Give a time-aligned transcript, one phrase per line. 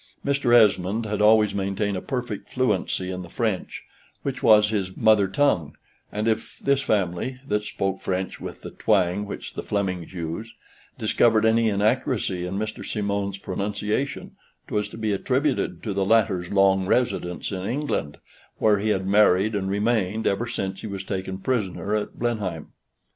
[0.25, 0.51] Mr.
[0.51, 3.83] Esmond had always maintained a perfect fluency in the French,
[4.23, 5.77] which was his mother tongue;
[6.11, 10.55] and if this family (that spoke French with the twang which the Flemings use)
[10.97, 12.83] discovered any inaccuracy in Mr.
[12.83, 14.31] Simon's pronunciation,
[14.67, 18.17] 'twas to be attributed to the latter's long residence in England,
[18.57, 22.69] where he had married and remained ever since he was taken prisoner at Blenheim.